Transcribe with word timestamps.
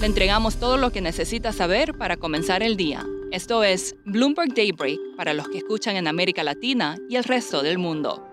Le 0.00 0.06
entregamos 0.06 0.56
todo 0.56 0.78
lo 0.78 0.92
que 0.92 1.02
necesita 1.02 1.52
saber 1.52 1.92
para 1.92 2.16
comenzar 2.16 2.62
el 2.62 2.78
día. 2.78 3.04
Esto 3.32 3.62
es 3.62 3.96
Bloomberg 4.06 4.54
Daybreak 4.54 4.98
para 5.14 5.34
los 5.34 5.46
que 5.50 5.58
escuchan 5.58 5.94
en 5.94 6.08
América 6.08 6.42
Latina 6.42 6.96
y 7.10 7.16
el 7.16 7.24
resto 7.24 7.62
del 7.62 7.76
mundo. 7.76 8.26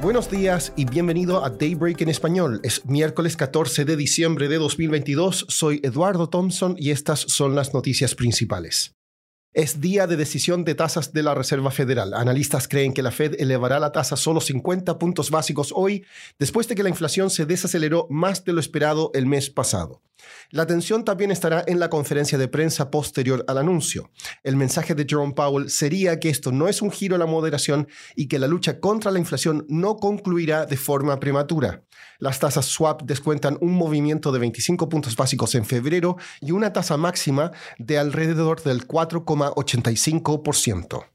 Buenos 0.00 0.30
días 0.30 0.72
y 0.74 0.86
bienvenido 0.86 1.44
a 1.44 1.50
Daybreak 1.50 2.00
en 2.00 2.08
español. 2.08 2.60
Es 2.62 2.86
miércoles 2.86 3.36
14 3.36 3.84
de 3.84 3.94
diciembre 3.94 4.48
de 4.48 4.56
2022. 4.56 5.44
Soy 5.50 5.80
Eduardo 5.84 6.30
Thompson 6.30 6.74
y 6.78 6.90
estas 6.90 7.20
son 7.20 7.54
las 7.54 7.74
noticias 7.74 8.14
principales. 8.14 8.94
Es 9.54 9.82
día 9.82 10.06
de 10.06 10.16
decisión 10.16 10.64
de 10.64 10.74
tasas 10.74 11.12
de 11.12 11.22
la 11.22 11.34
Reserva 11.34 11.70
Federal. 11.70 12.14
Analistas 12.14 12.68
creen 12.68 12.94
que 12.94 13.02
la 13.02 13.10
Fed 13.10 13.34
elevará 13.38 13.78
la 13.78 13.92
tasa 13.92 14.16
solo 14.16 14.40
50 14.40 14.98
puntos 14.98 15.30
básicos 15.30 15.74
hoy, 15.76 16.06
después 16.38 16.68
de 16.68 16.74
que 16.74 16.82
la 16.82 16.88
inflación 16.88 17.28
se 17.28 17.44
desaceleró 17.44 18.06
más 18.08 18.46
de 18.46 18.54
lo 18.54 18.60
esperado 18.60 19.10
el 19.12 19.26
mes 19.26 19.50
pasado. 19.50 20.00
La 20.50 20.64
atención 20.64 21.04
también 21.04 21.30
estará 21.30 21.64
en 21.66 21.80
la 21.80 21.90
conferencia 21.90 22.38
de 22.38 22.48
prensa 22.48 22.90
posterior 22.90 23.44
al 23.48 23.58
anuncio. 23.58 24.10
El 24.42 24.56
mensaje 24.56 24.94
de 24.94 25.06
Jerome 25.08 25.34
Powell 25.34 25.70
sería 25.70 26.20
que 26.20 26.28
esto 26.28 26.52
no 26.52 26.68
es 26.68 26.82
un 26.82 26.90
giro 26.90 27.16
a 27.16 27.18
la 27.18 27.24
moderación 27.26 27.88
y 28.16 28.28
que 28.28 28.38
la 28.38 28.46
lucha 28.46 28.80
contra 28.80 29.10
la 29.10 29.18
inflación 29.18 29.64
no 29.68 29.96
concluirá 29.96 30.66
de 30.66 30.76
forma 30.76 31.18
prematura. 31.20 31.84
Las 32.18 32.38
tasas 32.38 32.66
swap 32.66 33.02
descuentan 33.02 33.56
un 33.60 33.72
movimiento 33.72 34.30
de 34.32 34.38
25 34.38 34.88
puntos 34.88 35.16
básicos 35.16 35.54
en 35.54 35.64
febrero 35.64 36.16
y 36.40 36.50
una 36.52 36.72
tasa 36.72 36.96
máxima 36.96 37.52
de 37.78 37.98
alrededor 37.98 38.62
del 38.62 38.86
4,85%. 38.86 41.11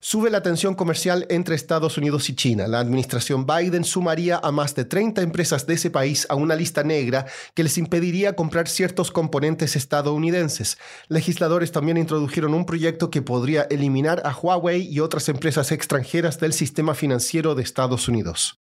Sube 0.00 0.30
la 0.30 0.44
tensión 0.44 0.76
comercial 0.76 1.26
entre 1.28 1.56
Estados 1.56 1.98
Unidos 1.98 2.30
y 2.30 2.36
China. 2.36 2.68
La 2.68 2.78
administración 2.78 3.46
Biden 3.46 3.82
sumaría 3.82 4.38
a 4.40 4.52
más 4.52 4.76
de 4.76 4.84
30 4.84 5.22
empresas 5.22 5.66
de 5.66 5.74
ese 5.74 5.90
país 5.90 6.24
a 6.30 6.36
una 6.36 6.54
lista 6.54 6.84
negra 6.84 7.26
que 7.54 7.64
les 7.64 7.78
impediría 7.78 8.36
comprar 8.36 8.68
ciertos 8.68 9.10
componentes 9.10 9.74
estadounidenses. 9.74 10.78
Legisladores 11.08 11.72
también 11.72 11.96
introdujeron 11.96 12.54
un 12.54 12.64
proyecto 12.64 13.10
que 13.10 13.22
podría 13.22 13.62
eliminar 13.70 14.22
a 14.24 14.32
Huawei 14.32 14.86
y 14.86 15.00
otras 15.00 15.28
empresas 15.28 15.72
extranjeras 15.72 16.38
del 16.38 16.52
sistema 16.52 16.94
financiero 16.94 17.56
de 17.56 17.64
Estados 17.64 18.06
Unidos. 18.06 18.57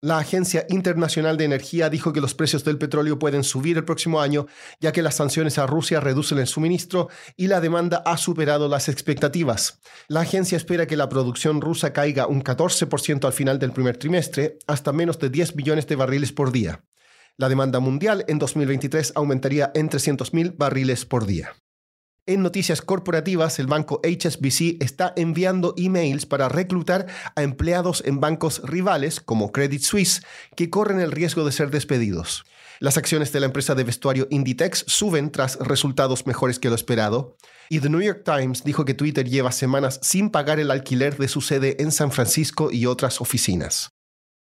La 0.00 0.18
Agencia 0.18 0.64
Internacional 0.68 1.36
de 1.36 1.44
Energía 1.44 1.90
dijo 1.90 2.12
que 2.12 2.20
los 2.20 2.32
precios 2.32 2.62
del 2.62 2.78
petróleo 2.78 3.18
pueden 3.18 3.42
subir 3.42 3.78
el 3.78 3.84
próximo 3.84 4.20
año, 4.20 4.46
ya 4.78 4.92
que 4.92 5.02
las 5.02 5.16
sanciones 5.16 5.58
a 5.58 5.66
Rusia 5.66 5.98
reducen 5.98 6.38
el 6.38 6.46
suministro 6.46 7.08
y 7.36 7.48
la 7.48 7.60
demanda 7.60 8.04
ha 8.06 8.16
superado 8.16 8.68
las 8.68 8.88
expectativas. 8.88 9.80
La 10.06 10.20
agencia 10.20 10.54
espera 10.54 10.86
que 10.86 10.96
la 10.96 11.08
producción 11.08 11.60
rusa 11.60 11.92
caiga 11.92 12.28
un 12.28 12.44
14% 12.44 13.24
al 13.24 13.32
final 13.32 13.58
del 13.58 13.72
primer 13.72 13.96
trimestre, 13.96 14.58
hasta 14.68 14.92
menos 14.92 15.18
de 15.18 15.30
10 15.30 15.56
millones 15.56 15.88
de 15.88 15.96
barriles 15.96 16.30
por 16.30 16.52
día. 16.52 16.84
La 17.36 17.48
demanda 17.48 17.80
mundial 17.80 18.24
en 18.28 18.38
2023 18.38 19.14
aumentaría 19.16 19.72
en 19.74 19.90
300.000 19.90 20.54
barriles 20.56 21.06
por 21.06 21.26
día. 21.26 21.56
En 22.28 22.42
noticias 22.42 22.82
corporativas, 22.82 23.58
el 23.58 23.68
banco 23.68 24.02
HSBC 24.04 24.82
está 24.82 25.14
enviando 25.16 25.72
emails 25.78 26.26
para 26.26 26.50
reclutar 26.50 27.06
a 27.34 27.42
empleados 27.42 28.02
en 28.04 28.20
bancos 28.20 28.60
rivales 28.64 29.18
como 29.18 29.50
Credit 29.50 29.80
Suisse 29.80 30.20
que 30.54 30.68
corren 30.68 31.00
el 31.00 31.10
riesgo 31.10 31.46
de 31.46 31.52
ser 31.52 31.70
despedidos. 31.70 32.44
Las 32.80 32.98
acciones 32.98 33.32
de 33.32 33.40
la 33.40 33.46
empresa 33.46 33.74
de 33.74 33.84
vestuario 33.84 34.26
Inditex 34.28 34.84
suben 34.86 35.32
tras 35.32 35.56
resultados 35.56 36.26
mejores 36.26 36.58
que 36.58 36.68
lo 36.68 36.74
esperado. 36.74 37.34
Y 37.70 37.80
The 37.80 37.88
New 37.88 38.02
York 38.02 38.24
Times 38.26 38.62
dijo 38.62 38.84
que 38.84 38.92
Twitter 38.92 39.26
lleva 39.26 39.50
semanas 39.50 39.98
sin 40.02 40.28
pagar 40.28 40.60
el 40.60 40.70
alquiler 40.70 41.16
de 41.16 41.28
su 41.28 41.40
sede 41.40 41.82
en 41.82 41.90
San 41.92 42.12
Francisco 42.12 42.70
y 42.70 42.84
otras 42.84 43.22
oficinas. 43.22 43.97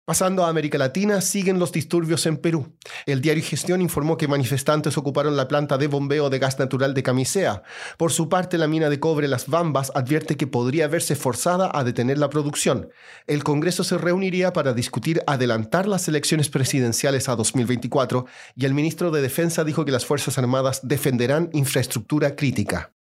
Pasando 0.05 0.45
a 0.45 0.49
América 0.49 0.77
Latina, 0.77 1.19
siguen 1.19 1.57
los 1.57 1.71
disturbios 1.71 2.27
en 2.27 2.37
Perú. 2.37 2.77
El 3.07 3.21
diario 3.21 3.43
Gestión 3.43 3.81
informó 3.81 4.17
que 4.17 4.27
manifestantes 4.27 4.99
ocuparon 4.99 5.35
la 5.35 5.47
planta 5.47 5.79
de 5.79 5.87
bombeo 5.87 6.29
de 6.29 6.37
gas 6.37 6.59
natural 6.59 6.93
de 6.93 7.01
Camisea. 7.01 7.63
Por 7.97 8.11
su 8.11 8.29
parte, 8.29 8.59
la 8.59 8.67
mina 8.67 8.91
de 8.91 8.99
cobre 8.99 9.27
Las 9.27 9.47
Bambas 9.47 9.91
advierte 9.95 10.37
que 10.37 10.45
podría 10.45 10.87
verse 10.87 11.15
forzada 11.15 11.71
a 11.73 11.83
detener 11.83 12.19
la 12.19 12.29
producción. 12.29 12.89
El 13.25 13.43
Congreso 13.43 13.83
se 13.83 13.97
reuniría 13.97 14.53
para 14.53 14.73
discutir 14.73 15.23
adelantar 15.25 15.87
las 15.87 16.07
elecciones 16.07 16.49
presidenciales 16.49 17.27
a 17.27 17.35
2024 17.35 18.27
y 18.55 18.65
el 18.65 18.75
ministro 18.75 19.09
de 19.09 19.23
Defensa 19.23 19.63
dijo 19.63 19.85
que 19.85 19.91
las 19.91 20.05
Fuerzas 20.05 20.37
Armadas 20.37 20.81
defenderán 20.83 21.49
infraestructura 21.51 22.35
crítica. 22.35 22.94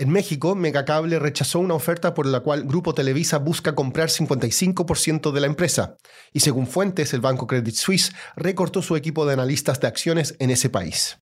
En 0.00 0.08
México, 0.08 0.54
Megacable 0.54 1.18
rechazó 1.18 1.58
una 1.58 1.74
oferta 1.74 2.14
por 2.14 2.24
la 2.24 2.40
cual 2.40 2.64
Grupo 2.64 2.94
Televisa 2.94 3.36
busca 3.36 3.74
comprar 3.74 4.08
55% 4.08 5.30
de 5.30 5.40
la 5.42 5.46
empresa, 5.46 5.98
y 6.32 6.40
según 6.40 6.66
fuentes, 6.66 7.12
el 7.12 7.20
banco 7.20 7.46
Credit 7.46 7.74
Suisse 7.74 8.12
recortó 8.34 8.80
su 8.80 8.96
equipo 8.96 9.26
de 9.26 9.34
analistas 9.34 9.78
de 9.78 9.88
acciones 9.88 10.36
en 10.38 10.48
ese 10.48 10.70
país. 10.70 11.18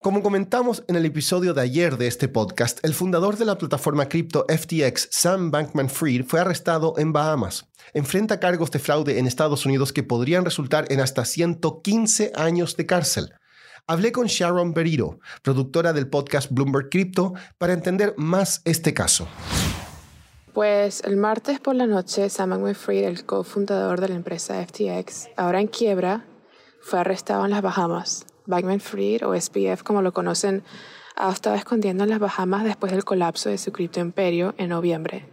Como 0.00 0.22
comentamos 0.22 0.84
en 0.86 0.94
el 0.94 1.04
episodio 1.04 1.52
de 1.52 1.62
ayer 1.62 1.96
de 1.96 2.06
este 2.06 2.28
podcast, 2.28 2.78
el 2.84 2.94
fundador 2.94 3.38
de 3.38 3.44
la 3.44 3.58
plataforma 3.58 4.08
cripto 4.08 4.46
FTX, 4.48 5.08
Sam 5.10 5.50
Bankman 5.50 5.90
Fried, 5.90 6.24
fue 6.24 6.38
arrestado 6.38 6.94
en 6.98 7.12
Bahamas. 7.12 7.66
Enfrenta 7.92 8.38
cargos 8.38 8.70
de 8.70 8.78
fraude 8.78 9.18
en 9.18 9.26
Estados 9.26 9.66
Unidos 9.66 9.92
que 9.92 10.04
podrían 10.04 10.44
resultar 10.44 10.86
en 10.90 11.00
hasta 11.00 11.24
115 11.24 12.30
años 12.36 12.76
de 12.76 12.86
cárcel. 12.86 13.34
Hablé 13.88 14.12
con 14.12 14.28
Sharon 14.28 14.74
Beriro, 14.74 15.18
productora 15.42 15.92
del 15.92 16.08
podcast 16.08 16.52
Bloomberg 16.52 16.88
Crypto, 16.88 17.34
para 17.58 17.72
entender 17.72 18.14
más 18.16 18.62
este 18.64 18.94
caso. 18.94 19.26
Pues 20.52 21.02
el 21.04 21.16
martes 21.16 21.58
por 21.58 21.74
la 21.74 21.88
noche, 21.88 22.30
Sam 22.30 22.74
Fried, 22.74 23.04
el 23.04 23.26
cofundador 23.26 24.00
de 24.00 24.08
la 24.08 24.14
empresa 24.14 24.64
FTX, 24.64 25.30
ahora 25.36 25.60
en 25.60 25.66
quiebra, 25.66 26.24
fue 26.80 27.00
arrestado 27.00 27.44
en 27.44 27.50
las 27.50 27.62
Bahamas. 27.62 28.24
Bankman 28.46 28.80
Fried, 28.80 29.26
o 29.26 29.34
SPF 29.34 29.82
como 29.82 30.00
lo 30.00 30.12
conocen, 30.12 30.62
ha 31.16 31.32
estado 31.32 31.56
escondiendo 31.56 32.04
en 32.04 32.10
las 32.10 32.20
Bahamas 32.20 32.62
después 32.62 32.92
del 32.92 33.04
colapso 33.04 33.48
de 33.48 33.58
su 33.58 33.72
criptoimperio 33.72 34.54
en 34.58 34.68
noviembre. 34.68 35.28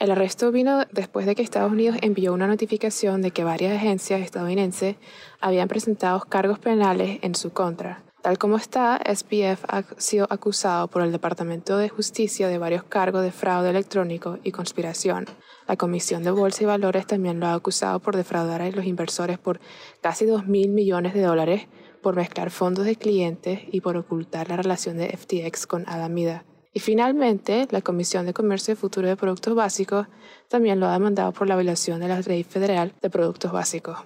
El 0.00 0.10
arresto 0.10 0.50
vino 0.50 0.86
después 0.90 1.26
de 1.26 1.34
que 1.34 1.42
Estados 1.42 1.70
Unidos 1.70 1.98
envió 2.00 2.32
una 2.32 2.46
notificación 2.46 3.20
de 3.20 3.32
que 3.32 3.44
varias 3.44 3.76
agencias 3.76 4.22
estadounidenses 4.22 4.96
habían 5.42 5.68
presentado 5.68 6.20
cargos 6.20 6.58
penales 6.58 7.18
en 7.20 7.34
su 7.34 7.50
contra. 7.50 8.02
Tal 8.22 8.38
como 8.38 8.56
está, 8.56 8.98
SPF 9.04 9.62
ha 9.68 9.84
sido 9.98 10.26
acusado 10.30 10.88
por 10.88 11.02
el 11.02 11.12
Departamento 11.12 11.76
de 11.76 11.90
Justicia 11.90 12.48
de 12.48 12.56
varios 12.56 12.82
cargos 12.84 13.22
de 13.22 13.30
fraude 13.30 13.68
electrónico 13.68 14.38
y 14.42 14.52
conspiración. 14.52 15.26
La 15.68 15.76
Comisión 15.76 16.22
de 16.22 16.30
Bolsa 16.30 16.62
y 16.62 16.66
Valores 16.66 17.06
también 17.06 17.38
lo 17.38 17.48
ha 17.48 17.52
acusado 17.52 18.00
por 18.00 18.16
defraudar 18.16 18.62
a 18.62 18.70
los 18.70 18.86
inversores 18.86 19.36
por 19.36 19.60
casi 20.00 20.24
2 20.24 20.46
mil 20.46 20.70
millones 20.70 21.12
de 21.12 21.20
dólares, 21.20 21.68
por 22.02 22.16
mezclar 22.16 22.50
fondos 22.50 22.86
de 22.86 22.96
clientes 22.96 23.60
y 23.70 23.82
por 23.82 23.98
ocultar 23.98 24.48
la 24.48 24.56
relación 24.56 24.96
de 24.96 25.14
FTX 25.14 25.66
con 25.66 25.86
Adamida. 25.86 26.46
Y 26.72 26.80
finalmente, 26.80 27.66
la 27.70 27.82
Comisión 27.82 28.26
de 28.26 28.32
Comercio 28.32 28.72
y 28.72 28.76
Futuro 28.76 29.08
de 29.08 29.16
Productos 29.16 29.54
Básicos 29.54 30.06
también 30.48 30.78
lo 30.78 30.86
ha 30.86 30.92
demandado 30.92 31.32
por 31.32 31.48
la 31.48 31.56
violación 31.56 32.00
de 32.00 32.08
la 32.08 32.20
ley 32.20 32.44
federal 32.44 32.92
de 33.00 33.10
productos 33.10 33.50
básicos. 33.50 33.98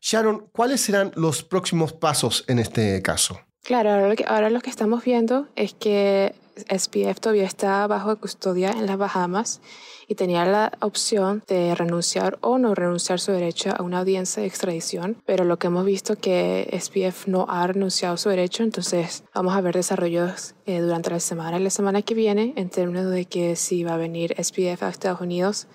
Sharon, 0.00 0.46
¿cuáles 0.52 0.80
serán 0.80 1.12
los 1.14 1.42
próximos 1.42 1.92
pasos 1.92 2.44
en 2.48 2.58
este 2.58 3.00
caso? 3.02 3.40
Claro, 3.62 3.90
ahora 3.90 4.08
lo 4.08 4.16
que, 4.16 4.24
ahora 4.26 4.50
lo 4.50 4.60
que 4.60 4.70
estamos 4.70 5.04
viendo 5.04 5.48
es 5.56 5.74
que 5.74 6.34
SPF 6.68 7.20
todavía 7.20 7.44
está 7.44 7.86
bajo 7.86 8.16
custodia 8.16 8.70
en 8.70 8.86
las 8.86 8.98
Bahamas 8.98 9.60
y 10.08 10.16
tenía 10.16 10.44
la 10.44 10.72
opción 10.80 11.42
de 11.46 11.74
renunciar 11.74 12.38
o 12.40 12.58
no 12.58 12.74
renunciar 12.74 13.20
su 13.20 13.32
derecho 13.32 13.70
a 13.76 13.82
una 13.82 14.00
audiencia 14.00 14.42
de 14.42 14.48
extradición, 14.48 15.16
pero 15.24 15.44
lo 15.44 15.58
que 15.58 15.68
hemos 15.68 15.84
visto 15.84 16.16
que 16.16 16.68
SPF 16.72 17.28
no 17.28 17.46
ha 17.48 17.66
renunciado 17.66 18.16
su 18.16 18.28
derecho, 18.28 18.62
entonces 18.62 19.22
vamos 19.34 19.54
a 19.54 19.60
ver 19.60 19.76
desarrollos 19.76 20.54
eh, 20.66 20.80
durante 20.80 21.10
la 21.10 21.20
semana 21.20 21.58
y 21.58 21.62
la 21.62 21.70
semana 21.70 22.02
que 22.02 22.14
viene 22.14 22.54
en 22.56 22.70
términos 22.70 23.10
de 23.10 23.24
que 23.26 23.54
si 23.56 23.84
va 23.84 23.94
a 23.94 23.98
venir 23.98 24.34
SPF 24.36 24.82
a 24.82 24.88
Estados 24.88 25.20
Unidos 25.20 25.68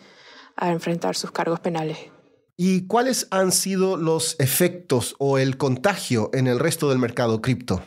a 0.57 0.71
enfrentar 0.71 1.15
sus 1.15 1.31
cargos 1.31 1.59
penales. 1.59 1.97
¿Y 2.57 2.87
cuáles 2.87 3.27
han 3.31 3.51
sido 3.51 3.97
los 3.97 4.37
efectos 4.39 5.15
o 5.19 5.37
el 5.37 5.57
contagio 5.57 6.29
en 6.33 6.47
el 6.47 6.59
resto 6.59 6.89
del 6.89 6.99
mercado 6.99 7.41
cripto? 7.41 7.83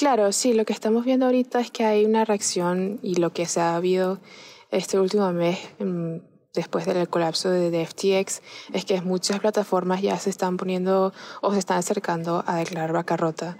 Claro, 0.00 0.32
sí, 0.32 0.54
lo 0.54 0.64
que 0.64 0.72
estamos 0.72 1.04
viendo 1.04 1.26
ahorita 1.26 1.60
es 1.60 1.70
que 1.70 1.84
hay 1.84 2.06
una 2.06 2.24
reacción 2.24 2.98
y 3.02 3.16
lo 3.16 3.34
que 3.34 3.44
se 3.44 3.60
ha 3.60 3.76
habido 3.76 4.18
este 4.70 4.98
último 4.98 5.30
mes 5.30 5.58
en 5.78 6.22
después 6.54 6.86
del 6.86 7.06
colapso 7.06 7.50
de, 7.50 7.86
FTX 7.86 8.40
es 8.72 8.84
que 8.86 9.02
muchas 9.02 9.40
plataformas 9.40 10.00
ya 10.00 10.18
se 10.18 10.30
están 10.30 10.56
poniendo 10.56 11.12
o 11.42 11.52
se 11.52 11.58
están 11.58 11.76
acercando 11.76 12.42
a 12.46 12.56
declarar 12.56 12.94
bancarrota 12.94 13.58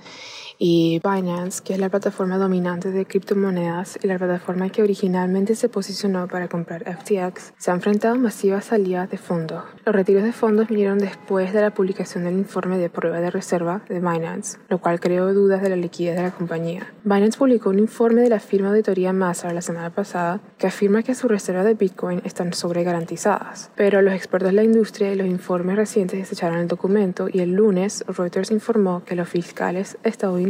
y 0.63 1.01
Binance, 1.03 1.63
que 1.65 1.73
es 1.73 1.81
la 1.81 1.89
plataforma 1.89 2.37
dominante 2.37 2.91
de 2.91 3.07
criptomonedas 3.07 3.99
y 4.03 4.07
la 4.07 4.19
plataforma 4.19 4.69
que 4.69 4.83
originalmente 4.83 5.55
se 5.55 5.71
posicionó 5.71 6.29
para 6.29 6.49
comprar 6.49 6.85
FTX, 6.85 7.55
se 7.57 7.71
ha 7.71 7.75
enfrentado 7.75 8.17
masivas 8.17 8.67
salidas 8.67 9.09
de 9.11 9.17
fondos. 9.17 9.65
Los 9.87 9.95
retiros 9.95 10.23
de 10.23 10.33
fondos 10.33 10.69
vinieron 10.69 10.99
después 10.99 11.55
de 11.55 11.63
la 11.63 11.73
publicación 11.73 12.25
del 12.25 12.35
informe 12.35 12.77
de 12.77 12.91
prueba 12.91 13.21
de 13.21 13.31
reserva 13.31 13.81
de 13.89 14.01
Binance, 14.01 14.59
lo 14.69 14.79
cual 14.83 15.01
creó 15.01 15.33
dudas 15.33 15.63
de 15.63 15.71
la 15.71 15.77
liquidez 15.77 16.15
de 16.15 16.25
la 16.25 16.31
compañía. 16.31 16.93
Binance 17.05 17.39
publicó 17.39 17.71
un 17.71 17.79
informe 17.79 18.21
de 18.21 18.29
la 18.29 18.39
firma 18.39 18.69
auditoría 18.69 19.15
Mazar 19.15 19.55
la 19.55 19.63
semana 19.63 19.89
pasada 19.89 20.41
que 20.59 20.67
afirma 20.67 21.03
que 21.03 21.15
sus 21.15 21.31
reservas 21.31 21.65
de 21.65 21.73
Bitcoin 21.73 22.21
están 22.27 22.53
sobregarantizadas, 22.53 23.71
pero 23.77 24.03
los 24.03 24.13
expertos 24.13 24.51
de 24.51 24.57
la 24.57 24.63
industria 24.63 25.11
y 25.11 25.17
los 25.17 25.27
informes 25.27 25.77
recientes 25.77 26.19
desecharon 26.19 26.59
el 26.59 26.69
documento 26.69 27.31
y 27.33 27.41
el 27.41 27.55
lunes 27.55 28.05
Reuters 28.07 28.51
informó 28.51 29.03
que 29.07 29.17
los 29.17 29.27
fiscales 29.27 29.97
estadounidenses 30.03 30.50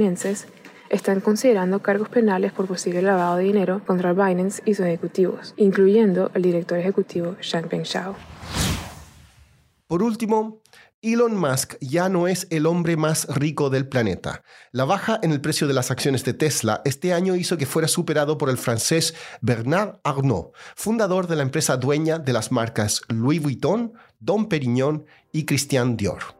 están 0.91 1.21
considerando 1.21 1.81
cargos 1.81 2.09
penales 2.09 2.53
por 2.53 2.67
posible 2.67 3.03
lavado 3.03 3.37
de 3.37 3.45
dinero 3.45 3.83
contra 3.87 4.13
Binance 4.13 4.63
y 4.65 4.75
sus 4.75 4.87
ejecutivos, 4.87 5.55
incluyendo 5.57 6.31
el 6.35 6.43
director 6.43 6.79
ejecutivo 6.79 7.37
Changpeng 7.41 7.85
Zhao. 7.85 8.17
Por 9.87 10.03
último, 10.03 10.63
Elon 11.03 11.35
Musk 11.35 11.77
ya 11.81 12.09
no 12.09 12.29
es 12.29 12.47
el 12.51 12.67
hombre 12.67 12.97
más 12.97 13.27
rico 13.35 13.71
del 13.71 13.89
planeta. 13.89 14.43
La 14.71 14.85
baja 14.85 15.19
en 15.23 15.33
el 15.33 15.41
precio 15.41 15.67
de 15.67 15.75
las 15.75 15.91
acciones 15.91 16.25
de 16.25 16.35
Tesla 16.35 16.83
este 16.85 17.15
año 17.15 17.37
hizo 17.37 17.57
que 17.57 17.67
fuera 17.67 17.89
superado 17.89 18.37
por 18.37 18.51
el 18.51 18.59
francés 18.59 19.15
Bernard 19.41 19.99
Arnault, 20.05 20.55
fundador 20.77 21.27
de 21.27 21.37
la 21.37 21.43
empresa 21.43 21.77
dueña 21.77 22.19
de 22.19 22.33
las 22.33 22.53
marcas 22.53 23.01
Louis 23.09 23.41
Vuitton, 23.41 23.95
Dom 24.19 24.49
Perignon 24.49 25.07
y 25.33 25.47
Christian 25.47 25.97
Dior. 25.97 26.40